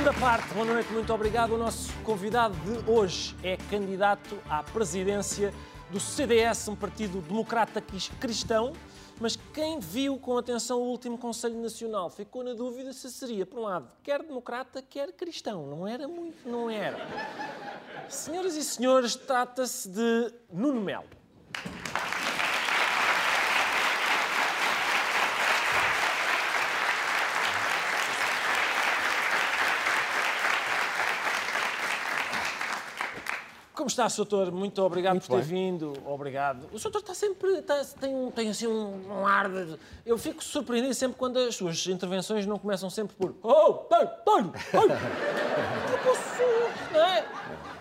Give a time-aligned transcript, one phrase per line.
[0.00, 1.52] Segunda parte, boa noite, muito obrigado.
[1.52, 5.52] O nosso convidado de hoje é candidato à presidência
[5.90, 7.84] do CDS, um partido democrata
[8.18, 8.72] cristão.
[9.20, 13.58] Mas quem viu com atenção o último Conselho Nacional ficou na dúvida se seria, por
[13.58, 15.66] um lado, quer democrata, quer cristão.
[15.66, 16.96] Não era muito, não era.
[18.08, 21.19] Senhoras e senhores, trata-se de Nuno Melo.
[33.90, 34.50] Está, Soutor?
[34.50, 35.72] Muito obrigado Muito por ter bem.
[35.72, 35.92] vindo.
[36.06, 36.68] Obrigado.
[36.72, 37.58] O Soutor está sempre.
[37.58, 39.78] Está, tem, tem assim um, um, ar de.
[40.04, 43.34] Eu fico surpreendido sempre quando as suas intervenções não começam sempre por.
[43.42, 44.86] Oh, pai, pai, pai.
[46.92, 47.28] não é?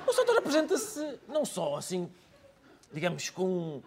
[0.05, 2.10] O Soutor apresenta-se não só assim,
[2.91, 3.82] digamos, com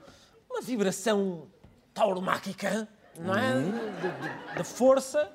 [0.48, 1.48] uma vibração
[1.93, 3.55] tauromáquica, não é?
[3.55, 4.55] Uhum.
[4.56, 5.31] De força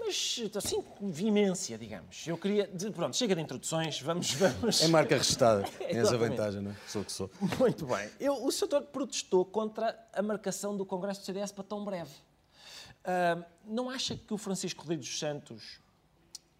[0.00, 2.26] mas assim, vimência, digamos.
[2.26, 2.68] Eu queria.
[2.94, 4.32] Pronto, chega de introduções, vamos.
[4.34, 4.82] vamos...
[4.82, 6.76] É marca registrada, tens a vantagem, não é?
[6.88, 7.30] Sou o que sou.
[7.58, 8.10] Muito bem.
[8.18, 12.10] Eu, o setor protestou contra a marcação do Congresso do CDS para tão breve.
[13.00, 15.80] Uh, não acha que o Francisco Rodrigues dos Santos,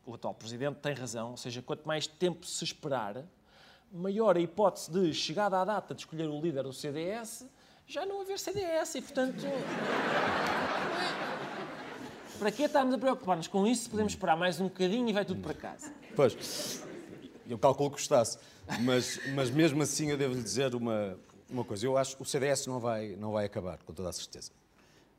[0.06, 1.32] o atual presidente, tem razão?
[1.32, 3.24] Ou seja, quanto mais tempo se esperar,
[3.92, 7.46] maior a hipótese de, chegada à data de escolher o líder do CDS,
[7.86, 9.36] já não haver CDS e, portanto.
[12.40, 15.26] Para que estarmos a preocupar-nos com isso se podemos esperar mais um bocadinho e vai
[15.26, 15.92] tudo para casa?
[16.16, 16.82] Pois,
[17.46, 18.38] eu calculo que gostasse.
[18.80, 21.18] Mas, mas mesmo assim eu devo lhe dizer uma,
[21.50, 21.84] uma coisa.
[21.84, 24.52] Eu acho que o CDS não vai, não vai acabar, com toda a certeza.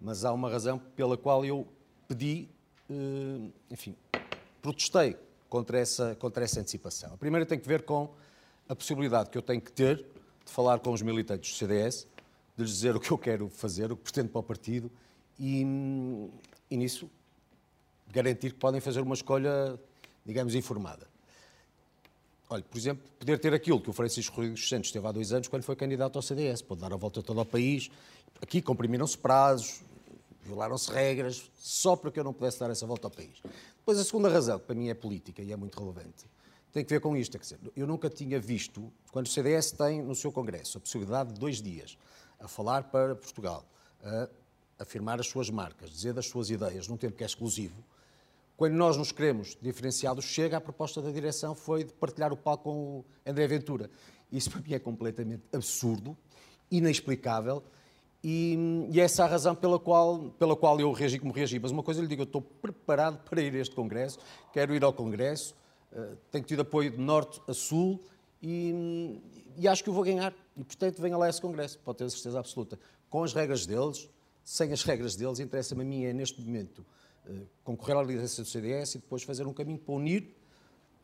[0.01, 1.67] Mas há uma razão pela qual eu
[2.07, 2.49] pedi,
[2.89, 3.95] eh, enfim,
[4.59, 5.15] protestei
[5.47, 7.13] contra essa, contra essa antecipação.
[7.13, 8.09] A primeira tem que ver com
[8.67, 9.97] a possibilidade que eu tenho que ter
[10.43, 12.07] de falar com os militantes do CDS,
[12.57, 14.91] de lhes dizer o que eu quero fazer, o que pretendo para o partido
[15.39, 15.61] e,
[16.69, 17.09] e nisso
[18.11, 19.79] garantir que podem fazer uma escolha,
[20.25, 21.07] digamos, informada.
[22.49, 25.47] Olha, por exemplo, poder ter aquilo que o Francisco Rodrigues Santos teve há dois anos
[25.47, 27.89] quando foi candidato ao CDS, pode dar a volta todo ao país.
[28.41, 29.81] Aqui comprimiram-se prazos,
[30.43, 33.41] violaram-se regras, só para que eu não pudesse dar essa volta ao país.
[33.77, 36.25] Depois, a segunda razão, que para mim é política e é muito relevante,
[36.73, 37.37] tem que ver com isto.
[37.37, 41.33] Quer dizer, eu nunca tinha visto, quando o CDS tem no seu Congresso a possibilidade
[41.33, 41.97] de dois dias
[42.37, 43.65] a falar para Portugal,
[44.81, 47.83] afirmar as suas marcas, dizer das suas ideias num tempo que é exclusivo,
[48.57, 52.37] quando nós nos queremos diferenciar do Chega, a proposta da direção foi de partilhar o
[52.37, 53.89] palco com o André Ventura.
[54.31, 56.15] Isso para mim é completamente absurdo,
[56.69, 57.63] inexplicável,
[58.23, 61.57] e, e essa é a razão pela qual, pela qual eu reagi como reagi.
[61.57, 64.19] Mas uma coisa eu lhe digo, eu estou preparado para ir a este Congresso,
[64.53, 65.55] quero ir ao Congresso,
[65.91, 67.99] uh, tenho tido apoio de norte a sul
[68.41, 69.19] e,
[69.57, 70.33] e acho que o vou ganhar.
[70.55, 72.79] E, portanto, venha lá a esse Congresso, pode ter a certeza absoluta.
[73.09, 74.07] Com as regras deles,
[74.51, 76.85] sem as regras deles, interessa-me a mim é, neste momento,
[77.25, 80.35] eh, concorrer à liderança do CDS e depois fazer um caminho para unir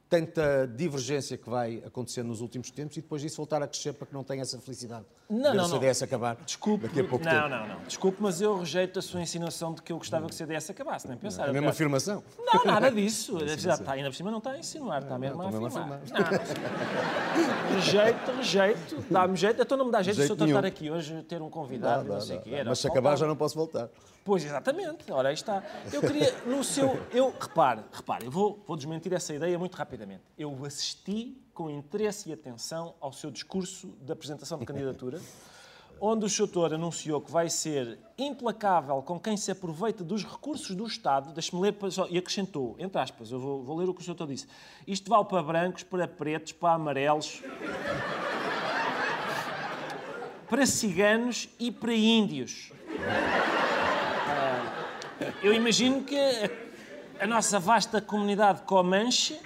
[0.10, 4.08] tanta divergência que vai acontecendo nos últimos tempos e depois disso voltar a crescer para
[4.08, 6.06] que não tenha essa felicidade não, de não, o CDS não.
[6.06, 7.50] acabar Desculpe, daqui a pouco não, tempo.
[7.50, 7.84] Não, não, não.
[7.84, 11.08] Desculpe, mas eu rejeito a sua insinuação de que eu gostava que o CDS acabasse,
[11.08, 11.48] nem pensar.
[11.48, 12.24] É a mesma afirmação?
[12.40, 13.38] Não, nada disso.
[13.58, 16.02] Já está, ainda por cima não está a insinuar, está mesmo a afirmar.
[17.76, 19.62] rejeito, rejeito, dá-me jeito.
[19.62, 22.10] Então não me dá jeito, jeito se eu estar aqui hoje, ter um convidado, dá,
[22.10, 22.64] dá, não sei o quê.
[22.66, 23.90] Mas se acabar já não posso voltar.
[24.28, 25.10] Pois, exatamente.
[25.10, 25.64] Ora, aí está.
[25.90, 27.00] Eu queria, no seu...
[27.14, 30.22] Eu, repare, repare, eu vou, vou desmentir essa ideia muito rapidamente.
[30.38, 35.22] Eu assisti com interesse e atenção ao seu discurso de apresentação de candidatura,
[36.02, 40.86] onde o Soutor anunciou que vai ser implacável com quem se aproveita dos recursos do
[40.86, 41.74] Estado, deixe-me ler,
[42.10, 44.46] e acrescentou, entre aspas, eu vou, vou ler o que o Soutor disse,
[44.86, 47.42] isto vale para brancos, para pretos, para amarelos,
[50.50, 52.74] para ciganos e para índios.
[55.42, 56.18] Eu imagino que
[57.20, 59.40] a, nossa vasta comunidade comanche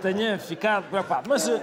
[0.00, 1.28] tenha ficado preocupado.
[1.28, 1.60] Mas, eh,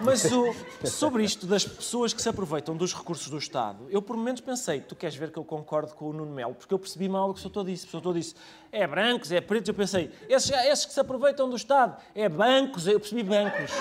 [0.00, 0.54] mas o,
[0.84, 4.80] sobre isto das pessoas que se aproveitam dos recursos do Estado, eu por momentos pensei,
[4.80, 7.34] tu queres ver que eu concordo com o Nuno Melo, porque eu percebi mal o
[7.34, 7.86] que o Soutor disse.
[7.86, 8.34] O Soutor disse,
[8.72, 9.68] é brancos, é pretos.
[9.68, 12.86] Eu pensei, esses, esses que se aproveitam do Estado, é bancos.
[12.86, 13.72] Eu percebi bancos.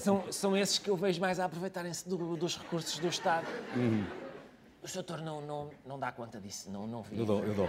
[0.00, 3.46] São, são esses que eu vejo mais a aproveitarem-se do, dos recursos do Estado.
[3.76, 4.04] Uhum.
[4.82, 7.18] O doutor não, não, não dá conta disso, não, não vi.
[7.18, 7.68] Eu dou, eu dou.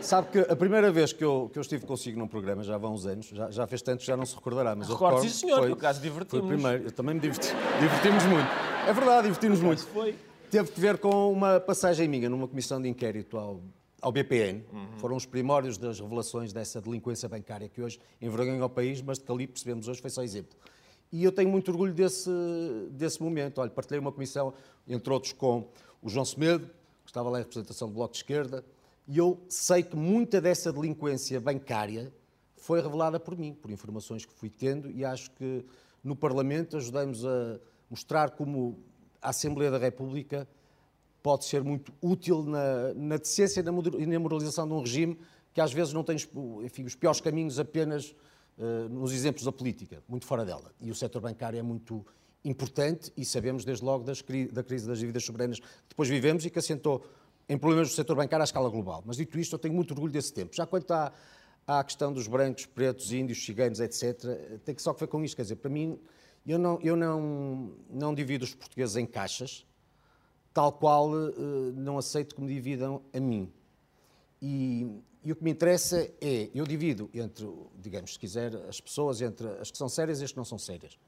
[0.00, 2.88] Sabe que a primeira vez que eu, que eu estive consigo num programa, já há
[2.88, 5.32] uns anos, já, já fez tanto, já não se recordará, mas Recordo, eu recordo...
[5.32, 6.46] sim senhor, foi, por acaso divertimos.
[6.46, 7.48] Foi o primeiro, eu também me diverti,
[7.80, 8.48] divertimos muito.
[8.86, 9.84] É verdade, divertimos muito.
[9.86, 10.14] Foi.
[10.52, 13.60] Teve que ver com uma passagem minha numa comissão de inquérito ao,
[14.00, 14.64] ao BPN.
[14.72, 14.86] Uhum.
[14.98, 19.24] Foram os primórdios das revelações dessa delinquência bancária que hoje envergonha o país, mas de
[19.24, 20.56] que ali percebemos hoje foi só exemplo.
[21.12, 22.30] E eu tenho muito orgulho desse,
[22.90, 23.60] desse momento.
[23.60, 24.54] Olha, partilhei uma comissão,
[24.88, 25.68] entre outros, com
[26.00, 26.66] o João Semedo,
[27.04, 28.64] que estava lá em representação do Bloco de Esquerda,
[29.06, 32.12] e eu sei que muita dessa delinquência bancária
[32.56, 35.64] foi revelada por mim, por informações que fui tendo, e acho que
[36.02, 37.60] no Parlamento ajudamos a
[37.90, 38.78] mostrar como
[39.20, 40.48] a Assembleia da República
[41.22, 45.18] pode ser muito útil na, na decência e na moralização de um regime
[45.52, 46.16] que às vezes não tem
[46.64, 48.14] enfim, os piores caminhos apenas
[48.90, 50.72] nos exemplos da política, muito fora dela.
[50.80, 52.04] E o setor bancário é muito
[52.44, 56.58] importante e sabemos desde logo da crise das dívidas soberanas que depois vivemos e que
[56.58, 57.04] assentou
[57.48, 59.02] em problemas do setor bancário à escala global.
[59.06, 60.54] Mas dito isto, eu tenho muito orgulho desse tempo.
[60.54, 61.12] Já quanto à,
[61.66, 65.36] à questão dos brancos, pretos, índios, ciganos, etc., tem que só ver com isto.
[65.36, 65.98] Quer dizer, para mim,
[66.46, 69.66] eu não, eu não, não divido os portugueses em caixas,
[70.52, 73.52] tal qual uh, não aceito que me dividam a mim.
[74.40, 77.48] E, e, o que me interessa é, eu divido entre,
[77.78, 80.58] digamos, se quiser, as pessoas entre as que são sérias e as que não são
[80.58, 80.98] sérias.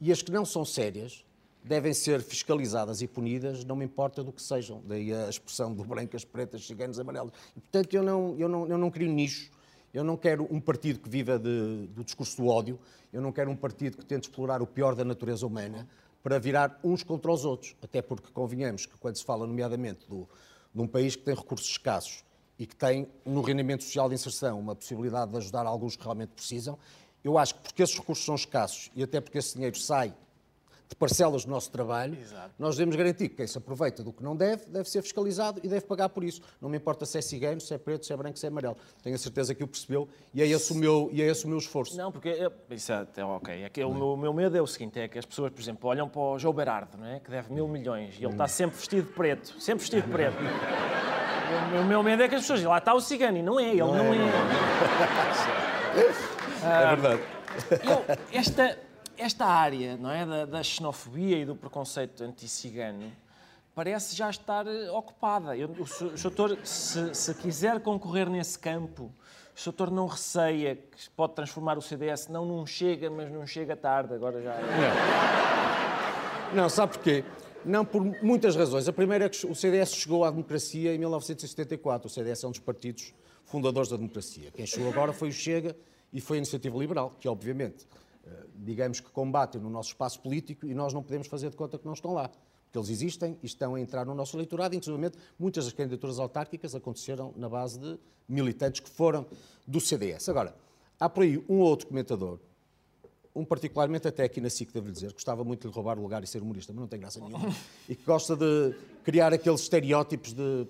[0.00, 1.24] E as que não são sérias
[1.62, 4.82] devem ser fiscalizadas e punidas, não me importa do que sejam.
[4.86, 7.32] Daí a expressão do brancas, pretas, ciganos, amarelos.
[7.56, 9.50] E, portanto, eu não, eu, não, eu não crio nicho.
[9.92, 12.78] Eu não quero um partido que viva de, do discurso do ódio.
[13.12, 15.88] Eu não quero um partido que tente explorar o pior da natureza humana
[16.22, 17.74] para virar uns contra os outros.
[17.82, 20.28] Até porque convenhamos que quando se fala, nomeadamente, do,
[20.72, 22.24] de um país que tem recursos escassos
[22.60, 26.32] e que tem, no rendimento social de inserção, uma possibilidade de ajudar alguns que realmente
[26.32, 26.78] precisam,
[27.24, 30.14] eu acho que porque esses recursos são escassos e até porque esse dinheiro sai
[30.86, 32.52] de parcelas do nosso trabalho, Exato.
[32.58, 35.68] nós devemos garantir que quem se aproveita do que não deve, deve ser fiscalizado e
[35.68, 36.42] deve pagar por isso.
[36.60, 38.76] Não me importa se é cigano, se é preto, se é branco, se é amarelo.
[39.02, 41.48] Tenho a certeza que o percebeu e é esse o meu, e é esse o
[41.48, 41.96] meu esforço.
[41.96, 43.62] Não, porque eu, isso é ok.
[43.62, 45.88] É que o meu, meu, medo é o seguinte, é que as pessoas, por exemplo,
[45.88, 47.20] olham para o João Berardo, não é?
[47.20, 50.36] que deve mil milhões, e ele está sempre vestido de preto, sempre vestido de preto.
[51.80, 53.80] O meu medo é que as pessoas lá está o cigano e não é, ele
[53.80, 54.18] não, não é.
[56.62, 57.22] É, é verdade.
[57.82, 58.78] Eu, esta,
[59.18, 63.12] esta área não é, da, da xenofobia e do preconceito anti-cigano
[63.74, 65.56] parece já estar eh, ocupada.
[65.56, 71.34] Eu, o, doutor, se, se, quiser concorrer nesse campo, o doutor não receia que pode
[71.34, 74.54] transformar o CDS, não não chega, mas não chega tarde, agora já...
[76.52, 77.24] Não, não sabe porquê?
[77.64, 78.88] Não, por muitas razões.
[78.88, 82.06] A primeira é que o CDS chegou à democracia em 1974.
[82.06, 83.12] O CDS é um dos partidos
[83.44, 84.50] fundadores da democracia.
[84.50, 85.76] Quem chegou agora foi o Chega
[86.12, 87.86] e foi a Iniciativa Liberal, que obviamente
[88.26, 91.78] eh, digamos que combatem no nosso espaço político e nós não podemos fazer de conta
[91.78, 92.30] que não estão lá.
[92.64, 94.74] Porque eles existem e estão a entrar no nosso eleitorado.
[94.74, 97.98] Inclusive, muitas das candidaturas autárquicas aconteceram na base de
[98.28, 99.26] militantes que foram
[99.66, 100.28] do CDS.
[100.28, 100.54] Agora,
[100.98, 102.38] há por aí um outro comentador,
[103.34, 106.22] um particularmente até aqui na SIC, devo dizer, gostava muito de lhe roubar o lugar
[106.24, 107.54] e ser humorista, mas não tem graça nenhuma,
[107.88, 108.74] e que gosta de
[109.04, 110.66] criar aqueles estereótipos de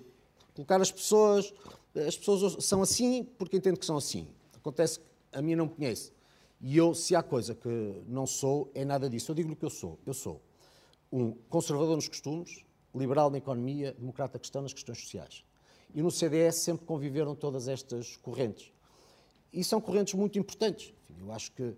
[0.53, 1.53] colocar as pessoas,
[1.95, 4.27] as pessoas são assim porque entendo que são assim.
[4.55, 6.11] Acontece que a mim não me conhece.
[6.59, 9.31] E eu, se há coisa que não sou, é nada disso.
[9.31, 9.97] Eu digo o que eu sou.
[10.05, 10.39] Eu sou
[11.11, 12.63] um conservador nos costumes,
[12.95, 15.43] liberal na economia, democrata cristão nas questões sociais.
[15.93, 18.71] E no CDS sempre conviveram todas estas correntes.
[19.51, 20.93] E são correntes muito importantes.
[21.09, 21.73] Enfim, eu acho que,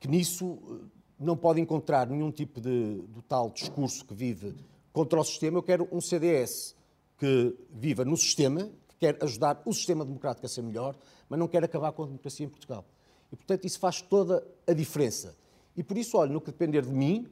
[0.00, 0.86] que nisso eh,
[1.18, 4.54] não pode encontrar nenhum tipo de, do tal discurso que vive
[4.92, 5.58] contra o sistema.
[5.58, 6.76] Eu quero um CDS
[7.18, 10.96] que viva no sistema, que quer ajudar o sistema democrático a ser melhor,
[11.28, 12.84] mas não quer acabar com a democracia em Portugal.
[13.32, 15.36] E, portanto, isso faz toda a diferença.
[15.76, 17.26] E por isso, olha, no que depender de mim,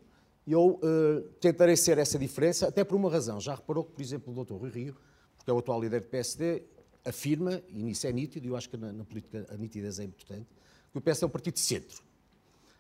[0.46, 3.40] eu uh, tentarei ser essa diferença, até por uma razão.
[3.40, 4.54] Já reparou que, por exemplo, o Dr.
[4.54, 4.96] Rui Rio,
[5.36, 6.62] porque é o atual líder do PSD,
[7.04, 10.04] afirma, e nisso é nítido, e eu acho que na, na, política a nitidez é
[10.04, 10.46] importante,
[10.94, 12.04] que o PSD é um partido de centro.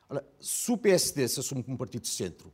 [0.08, 2.52] Ora, se o PSD se assume como partido de centro,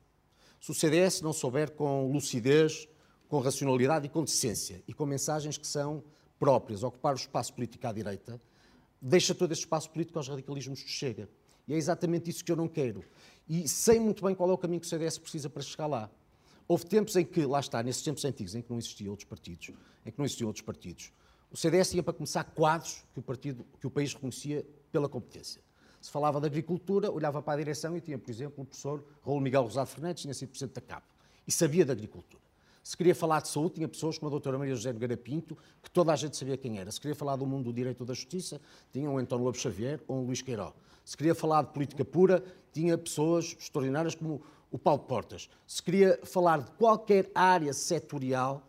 [0.58, 2.88] se o CDS não souber com lucidez,
[3.28, 6.02] com racionalidade e com decência, e com mensagens que são
[6.38, 8.40] próprias, ocupar o espaço político à direita,
[9.02, 11.28] deixa todo esse espaço político aos radicalismos que chega.
[11.68, 13.04] E é exatamente isso que eu não quero.
[13.46, 16.10] E sei muito bem qual é o caminho que o CDS precisa para chegar lá.
[16.66, 19.72] Houve tempos em que, lá está, nesses tempos antigos, em que não existiam outros partidos,
[20.06, 21.12] em que não existiam outros partidos,
[21.50, 25.62] o CDS tinha para começar quadros que o, partido, que o país reconhecia pela competência.
[26.00, 29.40] Se falava de agricultura, olhava para a direção e tinha, por exemplo, o professor Raul
[29.40, 31.04] Miguel Rosado Fernandes, tinha sido presidente da CAP,
[31.46, 32.42] e sabia de agricultura.
[32.82, 35.90] Se queria falar de saúde, tinha pessoas como a doutora Maria José Nogueira Pinto, que
[35.90, 36.90] toda a gente sabia quem era.
[36.90, 40.22] Se queria falar do mundo do direito da justiça, tinha um António Lobo Xavier ou
[40.22, 40.72] um Luís Queiró.
[41.04, 42.42] Se queria falar de política pura,
[42.72, 45.50] tinha pessoas extraordinárias como o Paulo Portas.
[45.66, 48.66] Se queria falar de qualquer área setorial,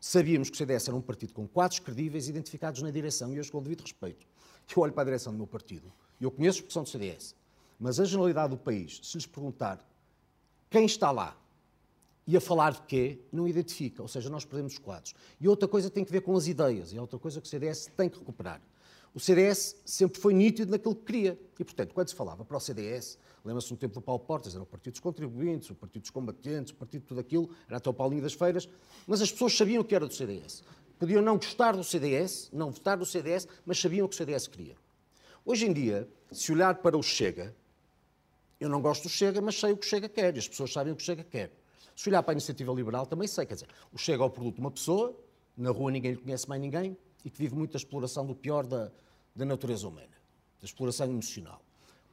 [0.00, 3.44] sabíamos que o CDS era um partido com quadros credíveis identificados na direção, e eu,
[3.50, 4.26] com o devido respeito,
[4.76, 7.34] eu olho para a direção do meu partido, e eu conheço porque são do CDS,
[7.78, 9.84] mas a generalidade do país, se lhes perguntar
[10.68, 11.36] quem está lá,
[12.26, 14.02] e a falar de quê, não identifica.
[14.02, 15.14] Ou seja, nós perdemos os quadros.
[15.40, 17.50] E outra coisa tem que ver com as ideias, e é outra coisa que o
[17.50, 18.60] CDS tem que recuperar.
[19.12, 21.38] O CDS sempre foi nítido naquilo que queria.
[21.58, 24.62] E, portanto, quando se falava para o CDS, lembra-se no tempo do Paulo Portas, era
[24.62, 27.90] o Partido dos Contribuintes, o Partido dos Combatentes, o Partido de tudo aquilo, era até
[27.90, 28.68] o Paulinho das Feiras,
[29.08, 30.62] mas as pessoas sabiam que era do CDS.
[31.00, 34.46] Podiam não gostar do CDS, não votar do CDS, mas sabiam o que o CDS
[34.46, 34.76] queria.
[35.46, 37.56] Hoje em dia, se olhar para o Chega,
[38.60, 40.70] eu não gosto do Chega, mas sei o que o Chega quer, e as pessoas
[40.70, 41.50] sabem o que o Chega quer.
[41.96, 44.56] Se olhar para a iniciativa liberal, também sei, quer dizer, o Chega é o produto
[44.56, 45.18] de uma pessoa,
[45.56, 48.92] na rua ninguém lhe conhece mais ninguém, e que vive muita exploração do pior da,
[49.34, 50.12] da natureza humana,
[50.60, 51.62] da exploração emocional.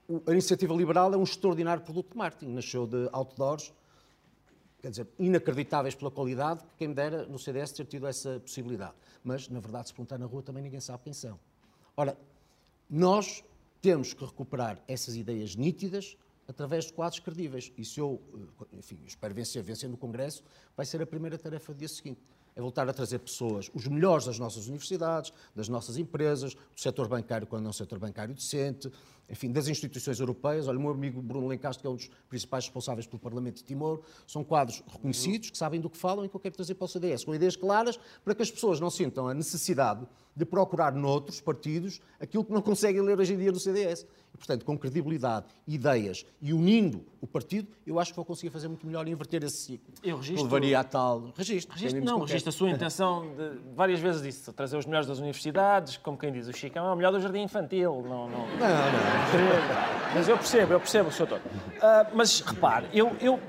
[0.07, 3.73] O, a iniciativa liberal é um extraordinário produto de marketing, nasceu de outdoors,
[4.81, 8.93] quer dizer, inacreditáveis pela qualidade, que quem me dera no CDS ter tido essa possibilidade.
[9.23, 11.39] Mas, na verdade, se perguntar na rua, também ninguém sabe quem são.
[11.95, 12.17] Ora,
[12.89, 13.43] nós
[13.81, 16.17] temos que recuperar essas ideias nítidas
[16.47, 17.71] através de quadros credíveis.
[17.77, 20.43] E se eu, eh, enfim, espero vencer, vencer no Congresso,
[20.75, 22.21] vai ser a primeira tarefa do dia seguinte
[22.57, 27.07] é voltar a trazer pessoas, os melhores das nossas universidades, das nossas empresas, do setor
[27.07, 28.91] bancário, quando é um setor bancário decente,
[29.29, 30.67] enfim, das instituições europeias.
[30.67, 33.63] Olha, o meu amigo Bruno Lencastre, que é um dos principais responsáveis pelo Parlamento de
[33.63, 36.85] Timor, são quadros reconhecidos, que sabem do que falam e que eu quero trazer para
[36.85, 40.93] o CDS, com ideias claras, para que as pessoas não sintam a necessidade de procurar
[40.93, 44.05] noutros partidos aquilo que não conseguem ler hoje em dia no CDS.
[44.33, 48.67] E, portanto, com credibilidade, ideias e unindo o partido, eu acho que vou conseguir fazer
[48.67, 49.93] muito melhor e inverter esse ciclo.
[50.03, 50.43] Eu registro...
[50.43, 51.33] Levaria a tal...
[51.35, 51.73] Registro.
[51.73, 55.97] registro não, registro a sua intenção, de, várias vezes disse, trazer os melhores das universidades,
[55.97, 58.03] como quem diz, o Chicão é o melhor do jardim infantil.
[58.03, 58.57] Não, não, não.
[58.57, 59.16] não.
[60.13, 61.41] Mas eu percebo, eu percebo o seu todo.
[61.41, 63.39] Uh, mas, repare, eu, eu...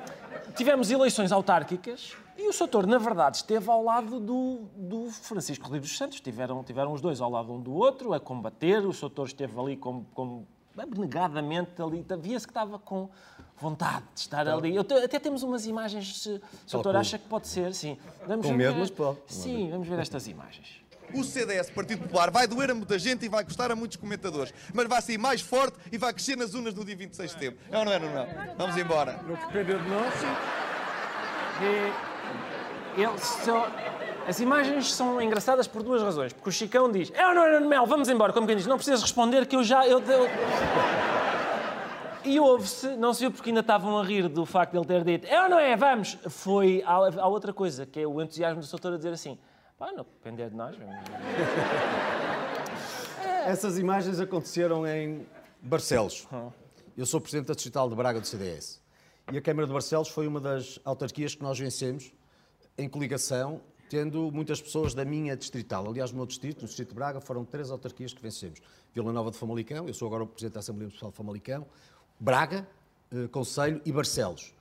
[0.55, 5.91] Tivemos eleições autárquicas e o Soutor, na verdade, esteve ao lado do, do Francisco Rodrigues
[5.91, 6.21] dos Santos.
[6.21, 8.87] Tiveram, tiveram os dois ao lado um do outro, a combater.
[8.87, 10.47] O Soutor esteve ali como, como
[10.77, 12.05] abnegadamente ali.
[12.21, 13.09] Via-se que estava com
[13.57, 14.75] vontade de estar ali.
[14.75, 17.99] Eu, até temos umas imagens, se o Soutor acha que pode ser, sim.
[18.27, 19.19] Vamos com medo, mas pode.
[19.27, 20.81] Sim, vamos ver estas imagens.
[21.15, 24.53] O CDS, Partido Popular, vai doer a muita gente e vai custar a muitos comentadores,
[24.75, 27.59] mas vai sair mais forte e vai crescer nas urnas do dia 26 de setembro.
[27.71, 28.27] Não, não é, não, não.
[28.57, 29.21] Vamos embora.
[29.27, 30.27] No que depender de nós, sim.
[32.97, 33.71] E ele só...
[34.27, 36.35] As imagens são engraçadas por duas razões.
[36.35, 38.33] Porque o Chicão diz, é ou não é, Mel, vamos embora.
[38.33, 39.87] Como quem diz, não precisas responder que eu já...
[39.87, 40.29] Eu, eu...
[42.25, 45.03] E houve-se, não se viu porque ainda estavam a rir do facto de ele ter
[45.03, 46.19] dito, é ou não é, vamos.
[46.29, 49.39] Foi a outra coisa, que é o entusiasmo do Soutor a dizer assim,
[49.79, 50.77] pá, não depender de nós.
[53.47, 55.25] Essas imagens aconteceram em
[55.63, 56.27] Barcelos.
[56.97, 58.83] Eu sou presidente da Distrital de Braga do CDS.
[59.33, 62.13] E a Câmara de Barcelos foi uma das autarquias que nós vencemos
[62.77, 65.89] em coligação, tendo muitas pessoas da minha distrital.
[65.89, 68.61] Aliás, no meu distrito, no distrito de Braga, foram três autarquias que vencemos.
[68.93, 71.67] Vila Nova de Famalicão, eu sou agora o Presidente da Assembleia Municipal de Famalicão,
[72.19, 72.67] Braga,
[73.13, 74.53] eh, Conselho e Barcelos.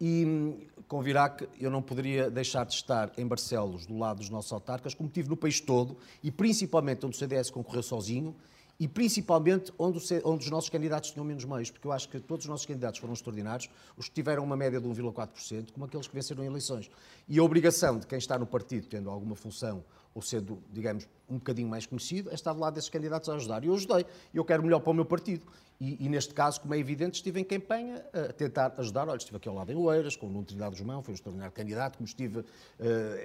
[0.00, 4.30] E hum, convirá que eu não poderia deixar de estar em Barcelos, do lado dos
[4.30, 8.34] nossos autarcas, como tive no país todo, e principalmente onde o CDS concorreu sozinho,
[8.78, 12.44] e principalmente onde, onde, os nossos candidatos tinham menos meios, porque eu acho que todos
[12.44, 16.14] os nossos candidatos foram extraordinários, os que tiveram uma média de 1,4%, como aqueles que
[16.14, 16.90] venceram eleições.
[17.28, 19.82] E a obrigação de quem está no partido, tendo alguma função
[20.16, 23.62] ou sendo, digamos, um bocadinho mais conhecido, é estar do lado desses candidatos a ajudar.
[23.62, 24.06] E eu ajudei.
[24.32, 25.44] E eu quero melhor para o meu partido.
[25.78, 29.06] E, e, neste caso, como é evidente, estive em campanha a tentar ajudar.
[29.10, 31.52] Olha, estive aqui ao lado em Oeiras, com o Nuno Trindade Mão, foi um extraordinário
[31.52, 32.44] candidato, como estive uh,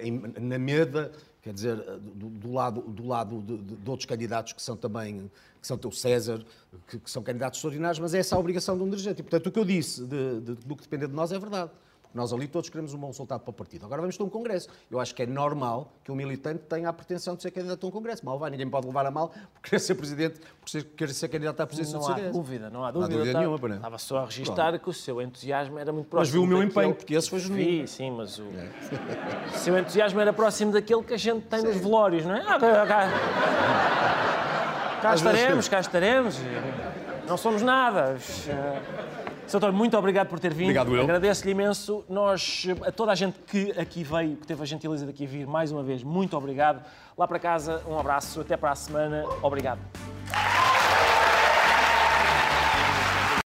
[0.02, 1.10] em, na Meda,
[1.42, 5.30] quer dizer, do, do lado, do lado de, de, de, outros candidatos que são também,
[5.60, 6.44] que são o César,
[6.86, 9.20] que, que, são candidatos extraordinários, mas é essa a obrigação de um dirigente.
[9.20, 11.70] E, portanto, o que eu disse de, do que depender de nós é verdade.
[12.14, 13.86] Nós ali todos queremos um bom resultado para o partido.
[13.86, 14.68] Agora vamos ter um congresso.
[14.90, 17.88] Eu acho que é normal que um militante tenha a pretensão de ser candidato a
[17.88, 18.24] um congresso.
[18.24, 21.60] Mal vai, ninguém pode levar a mal por querer ser presidente, por querer ser candidato
[21.60, 22.22] à presidência não do CDS.
[22.22, 23.08] Não há dúvida, não há dúvida.
[23.08, 26.08] Não há dúvida nenhuma, para Estava só a registrar que o seu entusiasmo era muito
[26.08, 26.20] próximo.
[26.20, 27.82] Mas viu o meu empenho, porque esse foi genuíno.
[27.82, 28.44] Vi, sim, mas o...
[28.44, 28.70] É.
[29.54, 31.66] o seu entusiasmo era próximo daquele que a gente tem sim.
[31.66, 32.40] nos velórios, não é?
[32.42, 33.08] Ah, cá, cá.
[35.00, 36.38] cá estaremos, cá estaremos.
[37.26, 38.16] Não somos nada.
[39.52, 40.70] Doutor, muito obrigado por ter vindo.
[40.70, 41.02] Obrigado, eu.
[41.02, 42.04] Agradeço-lhe imenso.
[42.08, 45.46] Nós, a toda a gente que aqui veio, que teve a gentileza de aqui vir,
[45.46, 46.82] mais uma vez, muito obrigado.
[47.16, 48.40] Lá para casa, um abraço.
[48.40, 49.24] Até para a semana.
[49.42, 49.80] Obrigado.